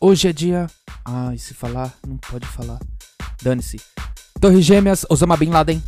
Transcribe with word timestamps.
Hoje 0.00 0.28
é 0.28 0.32
dia. 0.32 0.66
E 1.34 1.38
se 1.38 1.54
falar, 1.54 1.92
não 2.06 2.16
pode 2.16 2.46
falar. 2.46 2.78
Dane-se. 3.42 3.80
Torre 4.40 4.60
Gêmeas, 4.60 5.06
Osama 5.08 5.36
Bin 5.36 5.50
Laden. 5.50 5.82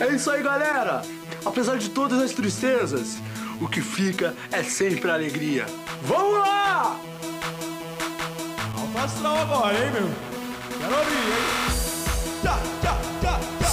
É 0.00 0.14
isso 0.14 0.30
aí, 0.30 0.42
galera! 0.42 1.02
Apesar 1.44 1.76
de 1.76 1.90
todas 1.90 2.20
as 2.20 2.32
tristezas, 2.32 3.18
o 3.60 3.68
que 3.68 3.80
fica 3.80 4.34
é 4.50 4.62
sempre 4.62 5.10
a 5.10 5.14
alegria. 5.14 5.66
Vamos 6.02 6.38
lá! 6.38 7.00
Astral 8.96 9.36
agora, 9.36 9.74
hein, 9.74 9.90
meu? 9.92 10.08
Quero 10.78 10.96
ouvir, 10.96 11.14
hein? 11.14 12.40
Tchá, 12.42 12.58
tchá. 12.80 13.03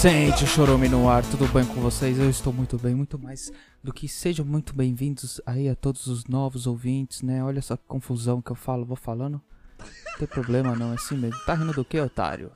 Sente 0.01 0.45
o 0.45 0.47
chorume 0.47 0.89
no 0.89 1.07
ar, 1.07 1.23
tudo 1.23 1.47
bem 1.53 1.63
com 1.63 1.79
vocês? 1.79 2.17
Eu 2.17 2.27
estou 2.27 2.51
muito 2.51 2.75
bem, 2.75 2.95
muito 2.95 3.19
mais 3.19 3.51
do 3.83 3.93
que 3.93 4.07
sejam 4.07 4.43
muito 4.43 4.73
bem-vindos 4.73 5.39
aí 5.45 5.69
a 5.69 5.75
todos 5.75 6.07
os 6.07 6.25
novos 6.25 6.65
ouvintes, 6.65 7.21
né? 7.21 7.43
Olha 7.43 7.59
essa 7.59 7.77
confusão 7.77 8.41
que 8.41 8.49
eu 8.49 8.55
falo, 8.55 8.83
vou 8.83 8.97
falando. 8.97 9.39
Não 9.79 10.17
tem 10.17 10.27
problema 10.27 10.75
não, 10.75 10.91
é 10.91 10.95
assim 10.95 11.15
mesmo. 11.15 11.39
Tá 11.45 11.53
rindo 11.53 11.71
do 11.71 11.85
que, 11.85 11.99
otário? 11.99 12.51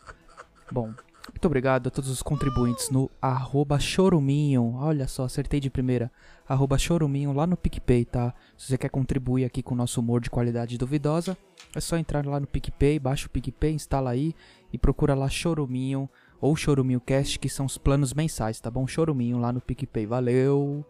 Bom, 0.72 0.88
muito 0.88 1.46
obrigado 1.46 1.86
a 1.86 1.92
todos 1.92 2.10
os 2.10 2.24
contribuintes 2.24 2.90
no 2.90 3.12
arroba 3.22 3.78
choruminho. 3.78 4.74
Olha 4.78 5.08
só, 5.08 5.26
acertei 5.26 5.60
de 5.60 5.70
primeira. 5.70 6.12
Arroba 6.50 6.80
choruminho 6.80 7.32
lá 7.32 7.46
no 7.46 7.56
PicPay, 7.56 8.06
tá? 8.06 8.34
Se 8.58 8.70
você 8.70 8.78
quer 8.80 8.90
contribuir 8.90 9.46
aqui 9.46 9.62
com 9.62 9.76
o 9.76 9.78
nosso 9.78 10.00
humor 10.00 10.20
de 10.20 10.32
qualidade 10.32 10.80
duvidosa, 10.80 11.38
é 11.76 11.80
só 11.80 11.96
entrar 11.96 12.26
lá 12.26 12.40
no 12.40 12.48
PicPay, 12.48 12.98
baixa 12.98 13.28
o 13.28 13.30
PicPay, 13.30 13.74
instala 13.74 14.10
aí 14.10 14.34
e 14.74 14.80
procura 14.80 15.14
lá 15.14 15.30
choruminho 15.30 16.10
ou 16.46 16.56
choruminho 16.56 17.02
cast, 17.02 17.40
que 17.40 17.50
são 17.50 17.66
os 17.66 17.78
planos 17.78 18.14
mensais, 18.14 18.60
tá 18.60 18.70
bom? 18.70 18.86
Choruminho 18.86 19.40
lá 19.40 19.52
no 19.52 19.60
PicPay. 19.60 20.06
Valeu! 20.06 20.86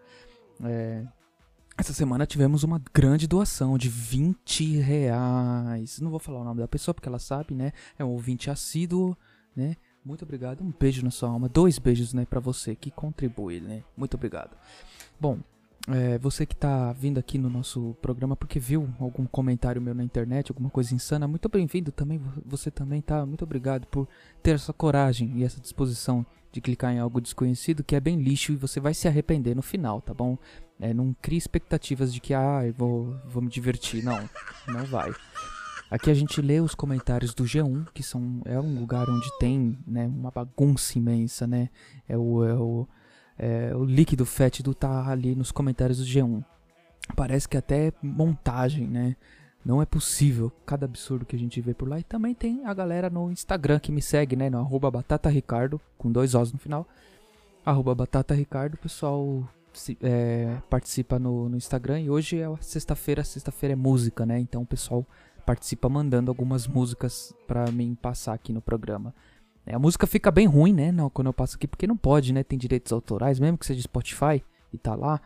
É, 0.64 1.06
essa 1.78 1.94
semana 1.94 2.26
tivemos 2.26 2.64
uma 2.64 2.82
grande 2.94 3.26
doação 3.26 3.78
de 3.78 3.88
20 3.88 4.80
reais. 4.80 6.00
Não 6.02 6.12
vou 6.12 6.20
falar 6.20 6.42
o 6.42 6.44
nome 6.44 6.60
da 6.60 6.68
pessoa 6.68 6.94
porque 6.94 7.08
ela 7.08 7.20
sabe, 7.20 7.56
né? 7.56 7.72
É 7.98 8.04
um 8.04 8.10
ouvinte 8.10 8.50
assíduo, 8.50 9.16
né? 9.56 9.78
Muito 10.04 10.24
obrigado. 10.24 10.62
Um 10.62 10.74
beijo 10.78 11.04
na 11.04 11.10
sua 11.10 11.30
alma. 11.30 11.48
Dois 11.48 11.80
beijos, 11.80 12.14
né, 12.14 12.26
pra 12.26 12.40
você 12.40 12.76
que 12.76 12.92
contribui, 12.92 13.62
né? 13.62 13.82
Muito 13.96 14.16
obrigado. 14.16 14.56
Bom, 15.20 15.40
é, 15.88 16.18
você 16.18 16.46
que 16.46 16.56
tá 16.56 16.92
vindo 16.94 17.20
aqui 17.20 17.38
no 17.38 17.50
nosso 17.50 17.96
programa 18.02 18.36
porque 18.36 18.60
viu 18.60 18.90
algum 19.00 19.26
comentário 19.26 19.82
meu 19.82 19.94
na 19.94 20.04
internet, 20.04 20.52
alguma 20.52 20.70
coisa 20.70 20.96
insana, 20.96 21.28
muito 21.28 21.48
bem-vindo 21.48 21.92
também. 21.92 22.20
Você 22.46 22.72
também 22.72 23.02
tá. 23.02 23.26
Muito 23.26 23.44
obrigado 23.44 23.86
por 23.88 24.08
ter 24.42 24.56
essa 24.56 24.74
coragem 24.74 25.32
e 25.36 25.44
essa 25.44 25.62
disposição 25.62 26.26
de 26.52 26.62
clicar 26.62 26.94
em 26.94 27.00
algo 27.00 27.22
desconhecido 27.22 27.84
que 27.84 27.96
é 27.96 28.00
bem 28.00 28.20
lixo 28.22 28.54
e 28.54 28.56
você 28.56 28.80
vai 28.80 28.94
se 28.94 29.08
arrepender 29.08 29.56
no 29.56 29.62
final, 29.62 30.02
tá 30.02 30.14
bom? 30.14 30.38
É, 30.80 30.94
não 30.94 31.16
crie 31.22 31.38
expectativas 31.38 32.14
de 32.14 32.20
que, 32.20 32.34
ah, 32.34 32.62
eu 32.66 32.74
vou, 32.74 33.16
vou 33.28 33.42
me 33.44 33.50
divertir. 33.50 34.04
Não, 34.04 34.30
não 34.68 34.86
vai. 34.86 35.14
Aqui 35.90 36.10
a 36.10 36.14
gente 36.14 36.42
lê 36.42 36.60
os 36.60 36.74
comentários 36.74 37.34
do 37.34 37.44
G1, 37.44 37.88
que 37.94 38.02
são, 38.02 38.42
é 38.46 38.60
um 38.60 38.80
lugar 38.80 39.08
onde 39.08 39.38
tem 39.38 39.78
né, 39.86 40.08
uma 40.08 40.32
bagunça 40.32 40.98
imensa, 40.98 41.46
né? 41.46 41.70
É 42.10 42.18
o, 42.18 42.44
é 42.44 42.54
o, 42.56 42.88
é, 43.38 43.76
o 43.76 43.84
líquido 43.84 44.26
fétido 44.26 44.74
tá 44.74 45.08
ali 45.10 45.36
nos 45.36 45.52
comentários 45.52 45.98
do 46.00 46.06
G1. 46.06 46.44
Parece 47.16 47.48
que 47.48 47.58
até 47.58 47.92
montagem, 48.02 48.88
né? 48.88 49.16
Não 49.64 49.82
é 49.82 49.86
possível 49.86 50.52
cada 50.66 50.86
absurdo 50.86 51.26
que 51.26 51.36
a 51.36 51.40
gente 51.40 51.60
vê 51.60 51.74
por 51.74 51.88
lá. 51.88 52.00
E 52.00 52.04
também 52.04 52.34
tem 52.36 52.66
a 52.66 52.74
galera 52.74 53.10
no 53.10 53.32
Instagram 53.32 53.80
que 53.80 53.92
me 53.92 54.02
segue, 54.02 54.36
né? 54.36 54.50
No 54.50 54.60
arroba 54.60 54.90
batataricardo, 54.92 55.80
com 55.98 56.12
dois 56.12 56.36
Os 56.36 56.54
no 56.54 56.60
final. 56.60 56.88
Arroba 57.66 57.96
batataricardo, 57.96 58.76
o 58.76 58.80
pessoal 58.80 59.48
se- 59.74 59.98
é, 60.02 60.56
participa 60.70 61.18
no, 61.18 61.50
no 61.50 61.58
Instagram. 61.58 62.00
E 62.02 62.10
hoje 62.12 62.40
é 62.40 62.48
sexta-feira, 62.62 63.24
sexta-feira 63.24 63.74
é 63.74 63.76
música, 63.76 64.24
né? 64.26 64.40
Então 64.40 64.62
o 64.62 64.66
pessoal 64.68 65.06
participa 65.46 65.90
mandando 65.90 66.30
algumas 66.32 66.68
músicas 66.68 67.34
pra 67.48 67.72
mim 67.72 67.96
passar 68.00 68.34
aqui 68.34 68.54
no 68.54 68.62
programa. 68.62 69.14
É, 69.66 69.74
a 69.74 69.80
música 69.80 70.06
fica 70.06 70.30
bem 70.30 70.46
ruim, 70.46 70.74
né? 70.74 70.92
Não, 70.92 71.10
quando 71.10 71.28
eu 71.28 71.34
passo 71.34 71.56
aqui, 71.56 71.68
porque 71.68 71.88
não 71.88 71.98
pode, 71.98 72.32
né? 72.32 72.44
Tem 72.44 72.58
direitos 72.58 72.92
autorais, 72.94 73.40
mesmo 73.40 73.58
que 73.58 73.66
seja 73.66 73.82
Spotify 73.82 74.44
e 74.72 74.78
tá 74.78 74.94
lá. 74.96 75.20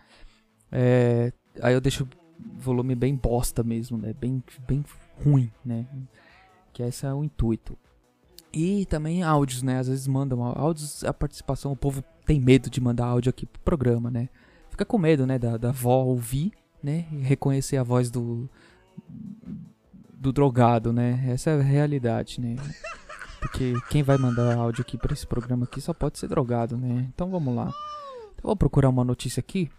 É, 0.72 1.33
aí 1.61 1.73
eu 1.73 1.81
deixo 1.81 2.03
o 2.05 2.59
volume 2.59 2.95
bem 2.95 3.16
bosta 3.16 3.63
mesmo, 3.63 3.97
né? 3.97 4.13
Bem, 4.13 4.41
bem 4.67 4.83
ruim, 5.23 5.51
né? 5.66 5.85
Que 6.72 6.83
esse 6.83 7.05
é 7.05 7.13
o 7.13 7.23
intuito. 7.23 7.78
E 8.53 8.85
também 8.85 9.23
áudios, 9.23 9.61
né? 9.61 9.79
Às 9.79 9.88
vezes 9.89 10.07
mandam 10.07 10.44
áudios, 10.44 11.03
a 11.03 11.13
participação, 11.13 11.72
o 11.72 11.75
povo 11.75 12.03
tem 12.25 12.39
medo 12.39 12.69
de 12.69 12.79
mandar 12.79 13.07
áudio 13.07 13.29
aqui 13.29 13.45
pro 13.45 13.61
programa, 13.61 14.09
né? 14.09 14.29
Fica 14.69 14.85
com 14.85 14.97
medo, 14.97 15.28
né? 15.28 15.38
Da, 15.38 15.57
da 15.57 15.69
avó 15.69 16.03
ouvir, 16.03 16.53
né? 16.81 17.05
E 17.11 17.17
reconhecer 17.17 17.78
a 17.78 17.83
voz 17.83 18.09
do, 18.09 18.49
do 20.13 20.31
drogado, 20.31 20.94
né? 20.94 21.25
Essa 21.28 21.51
é 21.51 21.59
a 21.59 21.61
realidade, 21.61 22.39
né? 22.39 22.55
Porque 23.39 23.73
quem 23.89 24.03
vai 24.03 24.17
mandar 24.17 24.55
áudio 24.57 24.81
aqui 24.81 24.97
pra 24.97 25.13
esse 25.13 25.25
programa 25.25 25.66
aqui 25.66 25.79
só 25.79 25.94
pode 25.94 26.19
ser 26.19 26.27
drogado, 26.27 26.77
né? 26.77 27.07
Então 27.13 27.29
vamos 27.29 27.55
lá. 27.55 27.67
Eu 28.38 28.44
vou 28.44 28.55
procurar 28.55 28.89
uma 28.89 29.03
notícia 29.03 29.39
aqui. 29.39 29.69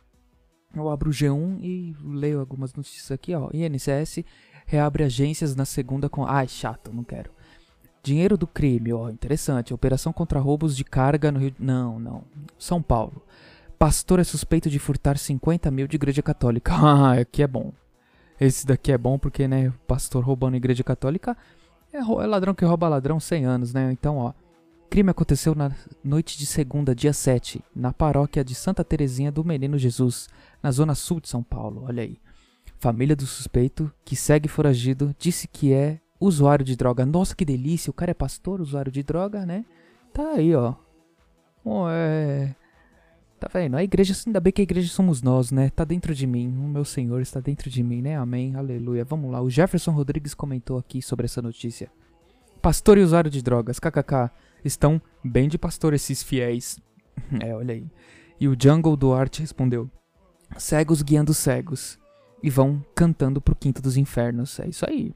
Eu 0.75 0.89
abro 0.89 1.11
o 1.11 1.13
G1 1.13 1.59
e 1.61 1.97
leio 2.03 2.41
algumas 2.41 2.73
notícias 2.75 3.11
aqui, 3.11 3.35
ó. 3.35 3.51
INSS 3.53 4.25
reabre 4.67 5.05
agências 5.05 5.57
na 5.57 5.65
segunda 5.65 6.09
com. 6.09 6.25
Ai, 6.25 6.47
chato, 6.47 6.93
não 6.93 7.03
quero. 7.03 7.31
Dinheiro 8.03 8.37
do 8.37 8.47
crime, 8.47 8.93
ó, 8.93 9.11
interessante. 9.11 9.75
Operação 9.75 10.13
contra 10.13 10.41
roubos 10.41 10.77
de 10.77 10.85
carga 10.85 11.31
no 11.31 11.39
Rio. 11.39 11.55
Não, 11.59 11.99
não. 11.99 12.25
São 12.59 12.81
Paulo. 12.81 13.23
Pastor 13.79 14.21
é 14.21 14.25
suspeito 14.25 14.71
de 14.71 14.79
furtar 14.79 15.19
50 15.19 15.71
mil 15.71 15.87
de 15.87 15.97
igreja 15.97 16.23
católica. 16.23 16.73
Ah, 16.81 17.13
aqui 17.13 17.43
é 17.43 17.47
bom. 17.47 17.73
Esse 18.41 18.67
daqui 18.67 18.91
é 18.91 18.97
bom 18.97 19.19
porque, 19.19 19.47
né, 19.47 19.73
pastor 19.87 20.25
roubando 20.25 20.57
igreja 20.57 20.83
católica 20.83 21.37
é, 21.93 21.99
é 21.99 22.27
ladrão 22.27 22.55
que 22.55 22.65
rouba 22.65 22.89
ladrão 22.89 23.19
100 23.21 23.45
anos, 23.45 23.75
né? 23.75 23.91
Então, 23.93 24.17
ó. 24.19 24.33
Crime 24.89 25.11
aconteceu 25.11 25.55
na 25.55 25.71
noite 26.03 26.37
de 26.37 26.45
segunda, 26.45 26.97
dia 26.97 27.13
7, 27.13 27.63
na 27.75 27.93
paróquia 27.93 28.43
de 28.43 28.57
Santa 28.57 28.83
Terezinha 28.83 29.31
do 29.31 29.45
Menino 29.45 29.79
Jesus, 29.79 30.29
na 30.61 30.73
zona 30.73 30.97
sul 30.97 31.21
de 31.21 31.29
São 31.29 31.45
Paulo. 31.45 31.85
Olha 31.87 32.03
aí. 32.03 32.19
Família 32.81 33.15
do 33.15 33.25
suspeito, 33.25 33.93
que 34.05 34.17
segue 34.17 34.49
foragido, 34.49 35.15
disse 35.17 35.47
que 35.47 35.73
é 35.73 36.01
usuário 36.19 36.65
de 36.65 36.75
droga. 36.75 37.07
Nossa, 37.07 37.37
que 37.37 37.45
delícia! 37.45 37.91
O 37.91 37.95
cara 37.95 38.11
é 38.11 38.15
pastor, 38.15 38.61
usuário 38.61 38.91
de 38.91 39.03
droga, 39.03 39.47
né? 39.47 39.65
Tá 40.13 40.33
aí, 40.33 40.55
ó. 40.57 40.75
Bom, 41.65 41.87
é. 41.89 42.57
Vendo? 43.53 43.77
A 43.77 43.83
igreja, 43.83 44.15
ainda 44.27 44.39
bem 44.39 44.53
que 44.53 44.63
a 44.63 44.65
igreja 44.65 44.89
somos 44.93 45.23
nós, 45.23 45.51
né? 45.51 45.71
Tá 45.71 45.85
dentro 45.85 46.15
de 46.15 46.25
mim. 46.25 46.49
O 46.49 46.69
meu 46.69 46.85
Senhor 46.85 47.21
está 47.21 47.41
dentro 47.41 47.69
de 47.69 47.83
mim, 47.83 48.01
né? 48.01 48.17
Amém. 48.17 48.55
Aleluia. 48.55 49.05
Vamos 49.05 49.33
lá. 49.33 49.43
O 49.43 49.51
Jefferson 49.51 49.91
Rodrigues 49.91 50.35
comentou 50.35 50.79
aqui 50.79 51.03
sobre 51.03 51.25
essa 51.25 51.43
notícia. 51.43 51.91
Pastor 52.63 52.97
e 52.99 53.01
usuário 53.01 53.31
de 53.31 53.43
drogas, 53.43 53.81
kkk. 53.81 54.31
Estão 54.65 55.03
bem 55.25 55.49
de 55.49 55.59
pastor 55.59 55.95
esses 55.95 56.23
fiéis. 56.23 56.79
é, 57.43 57.55
olha 57.55 57.75
aí. 57.75 57.87
E 58.39 58.47
o 58.47 58.57
Jungle 58.61 58.97
Duarte 58.97 59.41
respondeu: 59.41 59.91
Cegos 60.57 61.03
guiando 61.03 61.35
cegos. 61.35 61.99
E 62.43 62.49
vão 62.49 62.83
cantando 62.95 63.41
pro 63.41 63.57
quinto 63.57 63.83
dos 63.83 63.97
infernos. 63.97 64.61
É 64.61 64.69
isso 64.69 64.87
aí. 64.89 65.13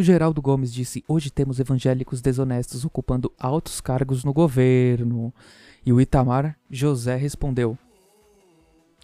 O 0.00 0.02
Geraldo 0.02 0.40
Gomes 0.40 0.72
disse: 0.72 1.04
Hoje 1.06 1.30
temos 1.30 1.60
evangélicos 1.60 2.22
desonestos 2.22 2.86
ocupando 2.86 3.30
altos 3.38 3.82
cargos 3.82 4.24
no 4.24 4.32
governo. 4.32 5.30
E 5.84 5.92
o 5.92 6.00
Itamar 6.00 6.56
José 6.70 7.16
respondeu: 7.16 7.76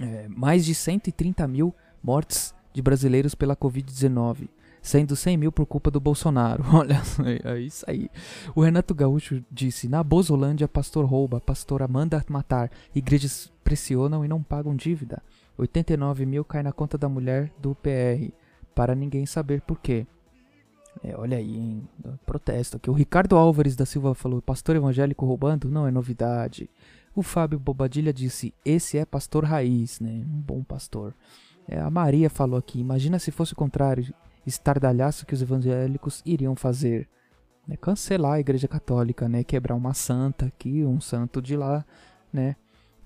é, 0.01 0.27
Mais 0.27 0.65
de 0.65 0.75
130 0.75 1.47
mil 1.47 1.75
mortes 2.03 2.55
de 2.73 2.81
brasileiros 2.81 3.35
pela 3.35 3.55
Covid-19, 3.55 4.49
sendo 4.81 5.15
100 5.15 5.37
mil 5.37 5.53
por 5.53 5.67
culpa 5.67 5.91
do 5.91 6.01
Bolsonaro. 6.01 6.65
Olha, 6.73 7.03
é 7.45 7.61
isso 7.61 7.85
aí. 7.87 8.09
O 8.55 8.63
Renato 8.63 8.95
Gaúcho 8.95 9.45
disse: 9.51 9.89
Na 9.89 10.03
Bozolândia, 10.03 10.67
pastor 10.67 11.05
rouba, 11.05 11.43
pastora 11.43 11.87
manda 11.87 12.25
matar, 12.27 12.71
igrejas 12.95 13.53
pressionam 13.63 14.25
e 14.25 14.29
não 14.29 14.43
pagam 14.43 14.75
dívida. 14.75 15.23
89 15.59 16.25
mil 16.25 16.43
cai 16.43 16.63
na 16.63 16.73
conta 16.73 16.97
da 16.97 17.07
mulher 17.07 17.53
do 17.61 17.75
PR, 17.75 18.33
para 18.75 18.95
ninguém 18.95 19.27
saber 19.27 19.61
por 19.61 19.79
quê. 19.79 20.07
É, 21.03 21.17
olha 21.17 21.37
aí, 21.37 21.57
hein? 21.57 21.89
Protesto 22.25 22.77
aqui. 22.77 22.91
O 22.91 22.95
Ricardo 22.95 23.37
Álvares 23.37 23.77
da 23.77 23.87
Silva 23.87 24.15
falou: 24.15 24.41
Pastor 24.41 24.77
evangélico 24.77 25.27
roubando? 25.27 25.71
Não 25.71 25.87
é 25.87 25.91
novidade. 25.91 26.71
O 27.15 27.23
Fábio 27.23 27.59
Bobadilha 27.59 28.13
disse: 28.13 28.53
Esse 28.65 28.99
é 28.99 29.05
pastor 29.05 29.45
raiz, 29.45 30.01
né? 30.01 30.11
Um 30.11 30.41
bom 30.41 30.63
pastor. 30.63 31.15
É, 31.69 31.79
a 31.79 31.91
Maria 31.91 32.31
falou 32.31 32.59
aqui: 32.59 32.79
Imagina 32.79 33.19
se 33.19 33.31
fosse 33.31 33.53
o 33.53 33.57
contrário, 33.57 34.13
estardalhaço 34.47 35.27
que 35.27 35.35
os 35.35 35.43
evangélicos 35.43 36.23
iriam 36.25 36.55
fazer. 36.55 37.09
Né? 37.67 37.77
Cancelar 37.77 38.35
a 38.35 38.41
igreja 38.41 38.69
católica, 38.69 39.29
né? 39.29 39.43
Quebrar 39.43 39.75
uma 39.75 39.95
santa 39.95 40.47
aqui, 40.47 40.85
um 40.85 41.01
santo 41.01 41.43
de 41.43 41.57
lá, 41.57 41.85
né? 42.33 42.57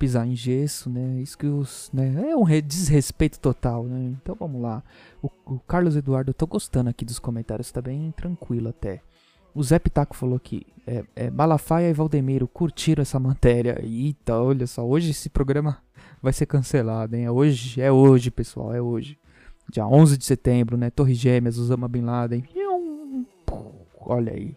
Pisar 0.00 0.26
em 0.26 0.34
gesso, 0.34 0.88
né? 0.88 1.20
Isso 1.20 1.36
que 1.36 1.46
os. 1.46 1.90
Né? 1.92 2.30
É 2.30 2.34
um 2.34 2.42
re- 2.42 2.62
desrespeito 2.62 3.38
total, 3.38 3.84
né? 3.84 4.16
Então 4.22 4.34
vamos 4.34 4.62
lá. 4.62 4.82
O, 5.22 5.28
o 5.44 5.60
Carlos 5.60 5.94
Eduardo, 5.94 6.30
eu 6.30 6.34
tô 6.34 6.46
gostando 6.46 6.88
aqui 6.88 7.04
dos 7.04 7.18
comentários, 7.18 7.70
tá 7.70 7.82
bem 7.82 8.10
tranquilo 8.16 8.70
até. 8.70 9.02
O 9.54 9.62
Zé 9.62 9.78
Pitaco 9.78 10.16
falou 10.16 10.36
aqui, 10.36 10.66
é, 10.86 11.04
é, 11.14 11.30
Malafaia 11.30 11.90
e 11.90 11.92
Valdemiro 11.92 12.48
curtiram 12.48 13.02
essa 13.02 13.20
matéria. 13.20 13.78
Eita, 13.84 14.40
olha 14.40 14.66
só, 14.66 14.86
hoje 14.86 15.10
esse 15.10 15.28
programa 15.28 15.76
vai 16.22 16.32
ser 16.32 16.46
cancelado, 16.46 17.14
hein? 17.14 17.26
É 17.26 17.30
hoje, 17.30 17.82
é 17.82 17.92
hoje, 17.92 18.30
pessoal, 18.30 18.72
é 18.74 18.80
hoje. 18.80 19.18
Dia 19.70 19.86
11 19.86 20.16
de 20.16 20.24
setembro, 20.24 20.78
né? 20.78 20.88
Torre 20.88 21.12
Gêmeas, 21.12 21.58
Osama 21.58 21.86
Bin 21.88 22.00
Laden. 22.02 22.42
Ium. 22.56 23.26
Olha 24.00 24.32
aí. 24.32 24.56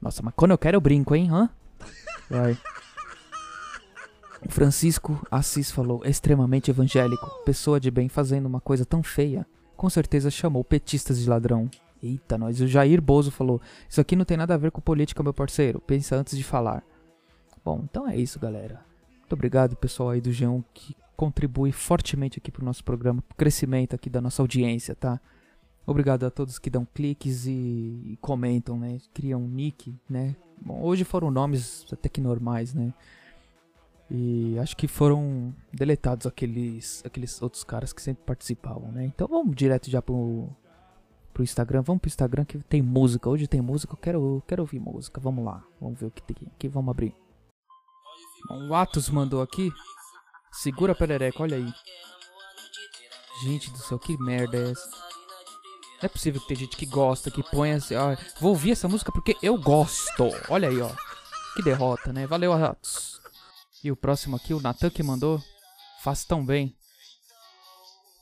Nossa, 0.00 0.22
mas 0.24 0.34
quando 0.36 0.50
eu 0.50 0.58
quero 0.58 0.76
eu 0.76 0.80
brinco, 0.80 1.14
hein? 1.14 1.28
Hã? 1.30 1.48
Vai. 2.28 2.58
Francisco 4.48 5.24
Assis 5.30 5.70
falou, 5.70 6.02
extremamente 6.04 6.70
evangélico, 6.70 7.42
pessoa 7.44 7.80
de 7.80 7.90
bem 7.90 8.08
fazendo 8.08 8.46
uma 8.46 8.60
coisa 8.60 8.84
tão 8.84 9.02
feia. 9.02 9.46
Com 9.76 9.88
certeza 9.88 10.30
chamou 10.30 10.62
petistas 10.62 11.18
de 11.18 11.28
ladrão. 11.28 11.70
Eita, 12.02 12.36
nós. 12.36 12.60
O 12.60 12.66
Jair 12.66 13.00
Bozo 13.00 13.30
falou, 13.30 13.60
isso 13.88 14.00
aqui 14.00 14.16
não 14.16 14.24
tem 14.24 14.36
nada 14.36 14.54
a 14.54 14.58
ver 14.58 14.70
com 14.70 14.80
política, 14.80 15.22
meu 15.22 15.32
parceiro. 15.32 15.80
Pensa 15.80 16.16
antes 16.16 16.36
de 16.36 16.42
falar. 16.42 16.82
Bom, 17.64 17.80
então 17.84 18.08
é 18.08 18.16
isso, 18.16 18.40
galera. 18.40 18.80
Muito 19.18 19.32
obrigado, 19.32 19.76
pessoal 19.76 20.10
aí 20.10 20.20
do 20.20 20.30
G1 20.30 20.64
que 20.74 20.96
contribui 21.16 21.70
fortemente 21.70 22.38
aqui 22.38 22.50
pro 22.50 22.64
nosso 22.64 22.82
programa, 22.82 23.22
pro 23.22 23.36
crescimento 23.36 23.94
aqui 23.94 24.10
da 24.10 24.20
nossa 24.20 24.42
audiência, 24.42 24.96
tá? 24.96 25.20
Obrigado 25.86 26.24
a 26.24 26.30
todos 26.30 26.58
que 26.58 26.70
dão 26.70 26.86
cliques 26.92 27.46
e, 27.46 27.50
e 27.50 28.18
comentam, 28.20 28.78
né? 28.78 28.98
Criam 29.14 29.42
um 29.42 29.48
nick, 29.48 29.94
né? 30.08 30.34
Bom, 30.60 30.82
hoje 30.82 31.04
foram 31.04 31.30
nomes 31.30 31.86
até 31.92 32.08
que 32.08 32.20
normais, 32.20 32.74
né? 32.74 32.92
E 34.10 34.58
acho 34.58 34.76
que 34.76 34.86
foram 34.86 35.54
deletados 35.72 36.26
aqueles, 36.26 37.02
aqueles 37.04 37.40
outros 37.40 37.64
caras 37.64 37.92
que 37.92 38.02
sempre 38.02 38.24
participavam, 38.24 38.92
né? 38.92 39.06
Então 39.06 39.26
vamos 39.26 39.56
direto 39.56 39.90
já 39.90 40.02
pro, 40.02 40.48
pro 41.32 41.42
Instagram. 41.42 41.82
Vamos 41.82 42.02
pro 42.02 42.08
Instagram 42.08 42.44
que 42.44 42.58
tem 42.58 42.82
música. 42.82 43.28
Hoje 43.28 43.46
tem 43.46 43.60
música, 43.60 43.94
eu 43.94 43.96
quero, 43.96 44.42
quero 44.46 44.62
ouvir 44.62 44.80
música. 44.80 45.20
Vamos 45.20 45.44
lá, 45.44 45.64
vamos 45.80 45.98
ver 45.98 46.06
o 46.06 46.10
que 46.10 46.22
tem 46.22 46.36
aqui. 46.54 46.68
Vamos 46.68 46.90
abrir. 46.90 47.14
O 48.50 48.74
Atos 48.74 49.08
mandou 49.08 49.40
aqui. 49.40 49.72
Segura 50.52 50.92
a 50.92 50.94
perereca, 50.94 51.42
olha 51.42 51.56
aí. 51.56 51.72
Gente 53.44 53.70
do 53.70 53.78
céu, 53.78 53.98
que 53.98 54.16
merda 54.18 54.58
é 54.58 54.70
essa? 54.70 54.90
Não 54.90 56.06
é 56.06 56.08
possível 56.08 56.40
que 56.40 56.48
tem 56.48 56.56
gente 56.56 56.76
que 56.76 56.84
gosta, 56.84 57.30
que 57.30 57.42
põe 57.42 57.72
assim. 57.72 57.94
Ó, 57.94 58.14
vou 58.40 58.50
ouvir 58.50 58.72
essa 58.72 58.88
música 58.88 59.10
porque 59.10 59.36
eu 59.42 59.56
gosto. 59.56 60.24
Olha 60.50 60.68
aí, 60.68 60.80
ó. 60.80 60.90
Que 61.54 61.62
derrota, 61.62 62.12
né? 62.12 62.26
Valeu, 62.26 62.52
Atos. 62.52 63.21
E 63.84 63.90
o 63.90 63.96
próximo 63.96 64.36
aqui, 64.36 64.54
o 64.54 64.60
Natan 64.60 64.90
que 64.90 65.02
mandou. 65.02 65.42
Faz 66.02 66.24
tão 66.24 66.44
bem. 66.44 66.76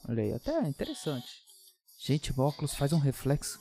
Olha 0.08 0.22
aí, 0.22 0.32
até 0.32 0.66
interessante. 0.66 1.28
Gente, 1.98 2.32
o 2.32 2.40
óculos 2.42 2.74
faz 2.74 2.92
um 2.92 2.98
reflexo. 2.98 3.60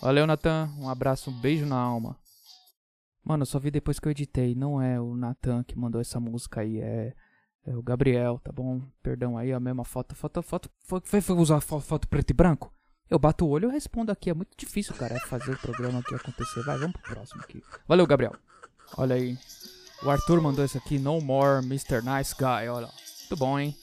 Valeu, 0.00 0.26
Natan. 0.26 0.70
Um 0.78 0.88
abraço, 0.88 1.30
um 1.30 1.40
beijo 1.40 1.64
na 1.64 1.78
alma. 1.78 2.18
Mano, 3.24 3.42
eu 3.42 3.46
só 3.46 3.58
vi 3.58 3.70
depois 3.70 3.98
que 3.98 4.08
eu 4.08 4.10
editei. 4.10 4.54
Não 4.54 4.80
é 4.80 5.00
o 5.00 5.14
Natan 5.14 5.62
que 5.62 5.78
mandou 5.78 6.00
essa 6.00 6.20
música 6.20 6.60
aí. 6.60 6.78
É, 6.80 7.14
é 7.66 7.76
o 7.76 7.82
Gabriel, 7.82 8.38
tá 8.38 8.52
bom? 8.52 8.82
Perdão 9.02 9.38
aí, 9.38 9.52
a 9.52 9.60
mesma 9.60 9.84
foto. 9.84 10.14
Foto, 10.14 10.42
foto. 10.42 10.70
Foi, 10.84 11.20
foi, 11.20 11.36
usar 11.36 11.60
foto, 11.60 11.82
foto 11.82 12.08
preto 12.08 12.30
e 12.30 12.34
branco? 12.34 12.72
Eu 13.08 13.18
bato 13.18 13.44
o 13.46 13.48
olho 13.48 13.70
e 13.70 13.72
respondo 13.72 14.12
aqui. 14.12 14.30
É 14.30 14.34
muito 14.34 14.56
difícil, 14.56 14.94
cara, 14.94 15.18
fazer 15.20 15.52
o 15.52 15.58
programa 15.58 16.00
aqui 16.00 16.14
acontecer. 16.14 16.62
Vai, 16.62 16.78
vamos 16.78 16.92
pro 16.92 17.14
próximo 17.14 17.42
aqui. 17.42 17.62
Valeu, 17.86 18.06
Gabriel. 18.06 18.34
Olha 18.96 19.16
aí. 19.16 19.38
O 20.02 20.10
Arthur 20.10 20.40
mandou 20.40 20.64
isso 20.64 20.78
aqui. 20.78 20.98
No 20.98 21.20
more 21.20 21.64
Mr. 21.64 22.02
Nice 22.02 22.34
Guy. 22.34 22.68
Olha. 22.68 22.88
Muito 23.20 23.36
bom, 23.36 23.58
hein? 23.58 23.76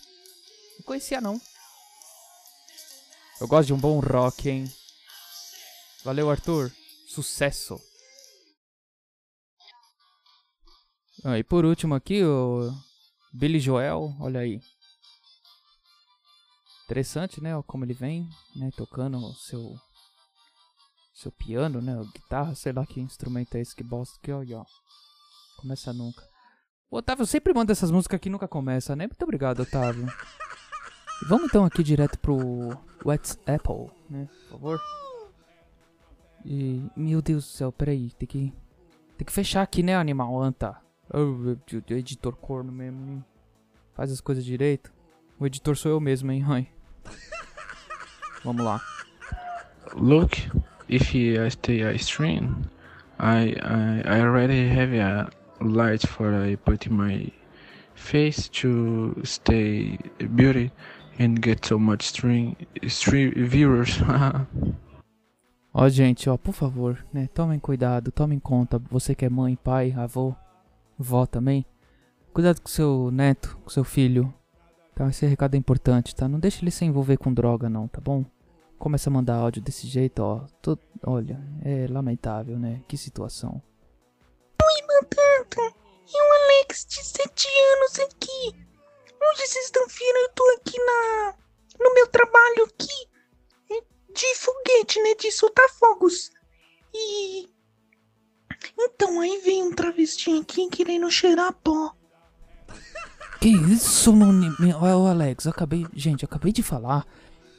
Não 0.78 0.86
conhecia, 0.86 1.22
não. 1.22 1.40
Eu 3.40 3.48
gosto 3.48 3.68
de 3.68 3.74
um 3.74 3.80
bom 3.80 4.00
rock, 4.00 4.50
hein? 4.50 4.72
Valeu, 6.04 6.30
Arthur. 6.30 6.72
Sucesso. 7.08 7.80
Ah, 11.24 11.38
e 11.38 11.44
por 11.44 11.66
último 11.66 11.96
aqui, 11.96 12.24
o 12.24 12.72
Billy 13.34 13.60
Joel, 13.60 14.16
olha 14.20 14.40
aí. 14.40 14.60
Interessante, 16.86 17.42
né? 17.42 17.52
Como 17.68 17.84
ele 17.86 17.94
vem, 17.94 18.30
né? 18.56 18.70
Tocando 18.76 19.18
o 19.18 19.34
seu 19.34 19.76
seu 21.18 21.32
piano, 21.32 21.82
né? 21.82 22.00
Guitarra, 22.14 22.54
sei 22.54 22.72
lá 22.72 22.86
que 22.86 23.02
instrumento 23.02 23.56
é 23.56 23.62
esse 23.62 23.76
que 23.76 23.84
bosta 23.84 24.18
aqui, 24.22 24.32
ó, 24.32 24.44
ó. 24.60 24.66
Começa 25.60 25.92
nunca. 25.92 26.24
O 26.92 26.98
Otávio 26.98 27.26
sempre 27.26 27.54
manda 27.54 27.72
essas 27.72 27.90
músicas 27.90 28.20
que 28.20 28.30
nunca 28.30 28.48
começa, 28.48 28.96
né? 28.96 29.08
Muito 29.08 29.24
obrigado, 29.24 29.62
Otávio. 29.62 30.06
Vamos 31.28 31.48
então 31.48 31.66
aqui 31.66 31.82
direto 31.82 32.20
pro 32.20 32.38
What's 33.04 33.40
Apple, 33.48 33.92
né? 34.08 34.30
Por 34.44 34.52
favor. 34.52 34.82
E, 36.46 36.88
meu 36.96 37.20
Deus 37.20 37.46
do 37.46 37.50
céu, 37.50 37.72
peraí, 37.72 38.12
tem 38.12 38.28
que 38.28 38.54
tem 39.18 39.26
que 39.26 39.34
fechar 39.34 39.64
aqui, 39.64 39.82
né, 39.82 39.96
animal 39.96 40.40
anta. 40.40 40.80
Oh, 41.12 41.58
editor 41.92 42.36
corno 42.36 42.72
mesmo, 42.72 43.10
hein? 43.10 43.26
Faz 43.96 44.12
as 44.12 44.22
coisas 44.22 44.46
direito. 44.46 44.94
O 45.40 45.48
editor 45.48 45.76
sou 45.76 45.92
eu 45.92 46.00
mesmo, 46.00 46.32
hein, 46.32 46.42
Rai? 46.42 46.72
Vamos 48.44 48.64
lá. 48.64 48.80
Look, 49.96 50.52
if 50.88 51.14
I 51.16 51.50
stay 51.50 51.82
a 51.82 51.98
stream, 51.98 52.70
I, 53.20 53.56
I 53.62 54.04
I 54.06 54.22
already 54.22 54.68
have 54.70 54.94
a 54.94 55.30
light 55.62 56.06
for 56.08 56.34
I 56.34 56.56
put 56.56 56.88
in 56.88 56.94
my 56.94 57.32
face 57.96 58.48
to 58.62 59.16
stay 59.24 59.98
beauty 60.36 60.72
and 61.20 61.42
get 61.42 61.66
so 61.66 61.80
much 61.80 62.04
stream 62.04 62.56
stream 62.88 63.34
viewers. 63.36 64.00
Ó, 65.80 65.88
gente, 65.90 66.28
ó, 66.28 66.38
por 66.38 66.54
favor, 66.54 67.06
né? 67.14 67.28
Tomem 67.28 67.60
cuidado, 67.60 68.12
tomem 68.12 68.40
conta. 68.40 68.80
Você 68.90 69.14
que 69.14 69.26
é 69.26 69.30
mãe, 69.30 69.56
pai, 69.56 69.94
avô, 69.96 70.34
vó 70.98 71.28
também. 71.28 71.64
Cuidado 72.34 72.62
com 72.62 72.68
seu 72.68 73.12
neto, 73.12 73.56
com 73.64 73.70
seu 73.70 73.84
filho. 73.84 74.34
Tá? 74.96 75.08
Esse 75.08 75.28
recado 75.28 75.54
é 75.54 75.58
importante, 75.58 76.16
tá? 76.16 76.28
Não 76.28 76.40
deixe 76.40 76.64
ele 76.64 76.72
se 76.72 76.84
envolver 76.84 77.18
com 77.18 77.32
droga, 77.32 77.70
não, 77.70 77.88
tá 77.88 78.02
bom? 78.02 78.26
Começa 78.78 79.10
a 79.10 79.14
mandar 79.14 79.36
áudio 79.36 79.62
desse 79.62 79.88
jeito, 79.88 80.20
ó. 80.20 80.46
Tô, 80.62 80.78
olha, 81.06 81.40
é 81.64 81.88
lamentável, 81.88 82.60
né? 82.60 82.82
Que 82.88 82.96
situação. 82.98 83.62
Oi, 84.62 84.82
Matanta. 84.88 85.62
É 85.62 86.22
o 86.22 86.60
Alex 86.60 86.86
de 86.86 87.04
7 87.04 87.48
anos 87.76 88.00
aqui. 88.00 88.68
Hoje, 89.20 89.48
sexta-feira, 89.48 90.20
eu 90.20 90.30
tô 90.30 90.44
aqui 90.58 90.78
na... 90.78 91.34
No 91.80 91.94
meu 91.94 92.08
trabalho 92.08 92.64
aqui. 92.64 93.10
é 93.72 93.82
De 94.14 94.36
foguete, 94.36 95.02
né? 95.02 95.16
De 95.16 95.32
soltar 95.32 95.68
fogos. 95.70 96.32
E... 96.94 97.50
Então, 98.80 99.20
aí 99.20 99.42
vem 99.44 99.64
um 99.64 99.74
travestinho 99.74 100.42
aqui 100.42 100.70
querendo 100.70 101.10
cheirar 101.12 101.54
pó. 101.54 101.94
Que 103.40 103.50
isso, 103.50 104.14
mano? 104.14 104.56
Ô, 104.82 105.08
Alex, 105.08 105.46
eu 105.46 105.52
acabei. 105.52 105.86
Gente, 105.94 106.24
eu 106.24 106.28
acabei 106.28 106.52
de 106.52 106.64
falar. 106.64 107.06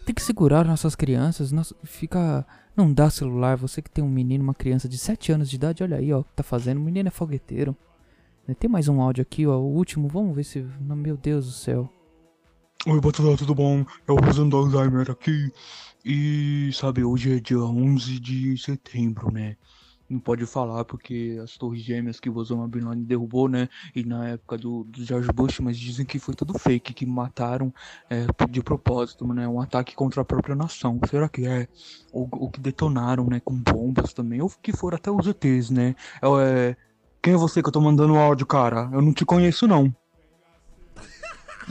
Tem 0.08 0.14
que 0.14 0.22
segurar 0.22 0.64
nossas 0.64 0.94
crianças. 0.94 1.52
Nossa, 1.52 1.76
fica. 1.84 2.46
Não 2.75 2.90
dá 2.90 3.10
celular. 3.10 3.58
Você 3.58 3.82
que 3.82 3.91
tem 3.91 4.03
um 4.03 4.08
menino, 4.08 4.43
uma 4.43 4.55
criança 4.55 4.88
de 4.88 4.96
7 4.96 5.32
anos 5.32 5.50
de 5.50 5.56
idade, 5.56 5.82
olha 5.82 5.98
aí, 5.98 6.10
ó, 6.10 6.22
tá 6.34 6.43
fazendo. 6.43 6.79
O 6.79 6.81
menino 6.81 7.08
é 7.08 7.10
fogueteiro. 7.10 7.77
Né, 8.46 8.55
Tem 8.55 8.70
mais 8.70 8.88
um 8.88 9.03
áudio 9.03 9.20
aqui, 9.20 9.46
ó. 9.46 9.58
O 9.58 9.67
último. 9.67 10.08
Vamos 10.08 10.34
ver 10.34 10.44
se. 10.44 10.67
Meu 10.81 11.15
Deus 11.15 11.44
do 11.44 11.53
céu. 11.53 11.93
Oi, 12.86 12.98
Batalha, 13.03 13.36
tudo 13.36 13.55
bom? 13.55 13.84
É 14.06 14.10
o 14.10 14.17
Rosando 14.17 14.56
Alzheimer 14.56 15.10
aqui. 15.10 15.53
E, 16.03 16.70
sabe, 16.72 17.05
hoje 17.05 17.36
é 17.36 17.38
dia 17.38 17.58
11 17.58 18.19
de 18.19 18.56
setembro, 18.56 19.31
né? 19.31 19.58
Não 20.08 20.19
pode 20.19 20.46
falar 20.46 20.84
porque 20.84 21.38
as 21.43 21.56
torres 21.58 21.82
gêmeas 21.82 22.19
que 22.19 22.31
o 22.31 22.36
Osama 22.36 22.67
Bin 22.67 22.81
Laden 22.81 23.05
derrubou, 23.05 23.46
né? 23.48 23.69
E 23.94 24.03
na 24.03 24.29
época 24.29 24.56
do, 24.56 24.84
do 24.84 25.05
George 25.05 25.29
Bush, 25.32 25.60
mas 25.60 25.77
dizem 25.79 26.06
que 26.06 26.19
foi 26.19 26.34
tudo 26.34 26.58
fake, 26.58 26.94
que 26.94 27.05
mataram 27.05 27.72
é, 28.08 28.27
de 28.48 28.62
propósito, 28.62 29.27
né? 29.34 29.46
Um 29.46 29.60
ataque 29.60 29.94
contra 29.94 30.22
a 30.22 30.24
própria 30.24 30.55
nação. 30.55 30.98
Será 31.10 31.29
que 31.29 31.46
é? 31.46 31.69
Ou, 32.10 32.27
ou 32.32 32.50
que 32.50 32.58
detonaram, 32.58 33.27
né? 33.27 33.41
Com 33.44 33.55
bombas 33.55 34.15
também. 34.15 34.41
Ou 34.41 34.50
que 34.62 34.72
foram 34.72 34.96
até 34.96 35.10
os 35.10 35.27
ETs, 35.27 35.69
né? 35.69 35.94
É, 36.22 36.77
quem 37.20 37.34
é 37.34 37.36
você 37.36 37.62
que 37.62 37.69
eu 37.69 37.72
tô 37.72 37.81
mandando 37.81 38.17
áudio, 38.17 38.46
cara? 38.46 38.88
Eu 38.93 39.03
não 39.03 39.12
te 39.12 39.24
conheço, 39.27 39.67
não. 39.67 39.94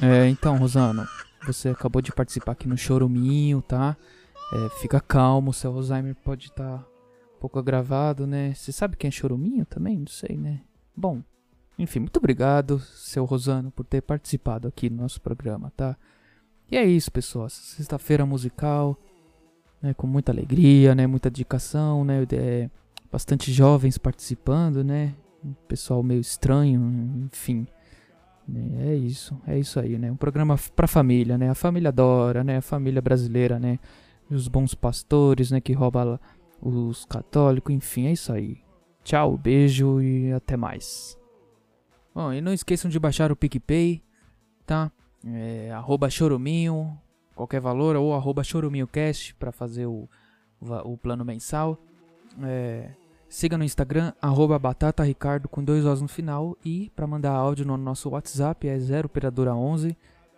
É, 0.02 0.28
então, 0.28 0.58
Rosano. 0.58 1.08
Você 1.48 1.70
acabou 1.70 2.02
de 2.02 2.12
participar 2.12 2.52
aqui 2.52 2.68
no 2.68 2.78
Choruminho, 2.78 3.62
tá? 3.62 3.96
É, 4.54 4.70
fica 4.82 5.00
calmo, 5.00 5.54
seu 5.54 5.74
Alzheimer 5.74 6.16
pode 6.16 6.48
estar 6.48 6.80
um 6.80 6.97
pouco 7.40 7.60
agravado, 7.60 8.26
né? 8.28 8.54
Você 8.54 8.72
sabe 8.72 8.96
quem 8.96 9.08
é 9.08 9.12
Choruminho 9.12 9.66
também? 9.66 9.98
Não 10.00 10.08
sei, 10.08 10.38
né? 10.38 10.62
Bom, 10.96 11.22
enfim, 11.78 12.00
muito 12.00 12.18
obrigado, 12.18 12.80
seu 12.80 13.24
Rosano, 13.24 13.72
por 13.72 13.86
ter 13.86 14.02
participado 14.02 14.68
aqui 14.68 14.90
no 14.90 14.98
nosso 14.98 15.22
programa, 15.22 15.72
tá? 15.78 15.96
E 16.70 16.76
é 16.76 16.84
isso, 16.86 17.12
pessoal. 17.12 17.50
Sexta-feira 17.50 18.26
musical, 18.26 18.98
né? 19.82 19.94
Com 19.94 20.08
muita 20.08 20.32
alegria, 20.32 20.96
né? 20.96 21.06
Muita 21.06 21.30
dedicação, 21.30 22.04
né? 22.04 22.26
É, 22.34 22.70
bastante 23.12 23.52
jovens 23.54 23.98
participando, 23.98 24.84
né? 24.84 25.14
Pessoal 25.68 26.02
meio 26.02 26.20
estranho, 26.20 26.82
enfim. 27.26 27.68
né, 28.48 28.92
É 28.92 28.96
isso, 28.96 29.40
é 29.46 29.58
isso 29.58 29.80
aí, 29.80 29.98
né? 29.98 30.12
Um 30.12 30.18
programa 30.18 30.58
pra 30.76 30.88
família, 30.88 31.38
né? 31.38 31.50
A 31.50 31.56
família 31.56 31.90
adora, 31.90 32.44
né? 32.44 32.58
A 32.58 32.62
família 32.62 33.02
brasileira, 33.02 33.60
né? 33.60 33.80
Os 34.30 34.48
bons 34.48 34.74
pastores, 34.74 35.52
né? 35.52 35.62
Que 35.62 35.74
roubam 35.74 36.20
os 36.62 37.06
católicos, 37.06 37.74
enfim, 37.74 38.08
é 38.08 38.12
isso 38.12 38.34
aí. 38.34 38.58
Tchau, 39.04 39.38
beijo 39.38 40.02
e 40.02 40.34
até 40.34 40.58
mais. 40.58 41.18
Bom, 42.14 42.34
e 42.34 42.42
não 42.42 42.54
esqueçam 42.54 42.90
de 42.90 43.00
baixar 43.00 43.32
o 43.32 43.36
PicPay, 43.36 44.04
tá? 44.66 44.92
É, 45.26 45.72
arroba 45.72 46.10
choruminho, 46.10 46.98
qualquer 47.36 47.62
valor, 47.62 47.96
ou 47.96 48.14
arroba 48.14 48.44
choruminhocast 48.44 49.36
pra 49.36 49.52
fazer 49.52 49.86
o, 49.86 50.10
o 50.60 50.98
plano 50.98 51.24
mensal. 51.24 51.78
É, 52.44 52.90
siga 53.30 53.58
no 53.58 53.64
Instagram, 53.64 54.12
arroba 54.22 54.60
batataricardo 54.60 55.48
com 55.48 55.64
dois 55.64 55.86
Os 55.86 56.02
no 56.02 56.08
final. 56.08 56.58
E 56.66 56.90
para 56.96 57.08
mandar 57.08 57.34
áudio 57.34 57.66
no 57.66 57.78
nosso 57.78 58.10
WhatsApp 58.10 58.68
é 58.68 58.80
0 58.80 59.06
operadora 59.06 59.56
11 59.56 59.96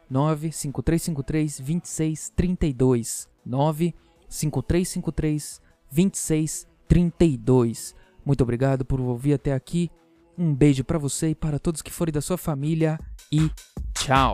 95353 0.09 1.59
2632. 1.59 3.29
95353 3.45 5.68
2632. 5.91 7.95
Muito 8.25 8.41
obrigado 8.41 8.83
por 8.85 8.99
ouvir 8.99 9.33
até 9.33 9.53
aqui. 9.53 9.91
Um 10.37 10.53
beijo 10.53 10.83
para 10.83 10.97
você 10.97 11.29
e 11.29 11.35
para 11.35 11.59
todos 11.59 11.81
que 11.81 11.91
forem 11.91 12.13
da 12.13 12.21
sua 12.21 12.37
família 12.37 12.99
e 13.31 13.49
tchau. 13.93 14.33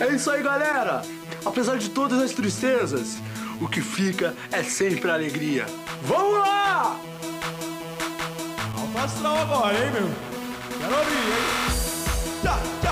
É 0.00 0.14
isso 0.14 0.30
aí, 0.30 0.42
galera! 0.42 1.02
Apesar 1.44 1.76
de 1.78 1.90
todas 1.90 2.20
as 2.20 2.32
tristezas, 2.32 3.18
o 3.60 3.68
que 3.68 3.80
fica 3.80 4.34
é 4.50 4.62
sempre 4.62 5.10
a 5.10 5.14
alegria. 5.14 5.66
Vamos 6.02 6.38
lá! 6.38 6.98
Alto 8.76 8.98
astral 8.98 9.38
agora, 9.38 9.74
hein, 9.74 9.92
meu? 9.92 10.08
Quero 10.78 10.98
ouvir, 10.98 11.14
hein? 11.14 11.22
Tchá. 12.42 12.83